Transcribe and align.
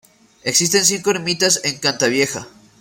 Existen 0.41 0.83
cinco 0.83 1.11
ermitas 1.11 1.61
en 1.63 1.77
Cantavieja. 1.77 2.47